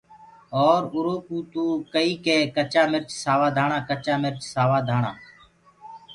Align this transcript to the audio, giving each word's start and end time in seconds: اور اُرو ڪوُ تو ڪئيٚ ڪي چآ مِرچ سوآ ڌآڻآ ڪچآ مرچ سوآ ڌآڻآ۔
اور 0.63 0.81
اُرو 0.93 1.15
ڪوُ 1.27 1.37
تو 1.53 1.63
ڪئيٚ 1.93 2.21
ڪي 2.25 2.37
چآ 2.73 2.83
مِرچ 2.91 3.09
سوآ 3.23 3.47
ڌآڻآ 3.57 3.77
ڪچآ 3.89 4.15
مرچ 4.23 4.39
سوآ 4.53 4.79
ڌآڻآ۔ 4.87 5.11